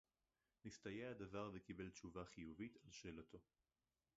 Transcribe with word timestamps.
נסתייע 0.65 1.09
הדבר 1.09 1.51
וקיבל 1.53 1.89
תשובה 1.89 2.25
חיובית 2.25 2.77
על 2.85 2.91
שאלתו 2.91 3.39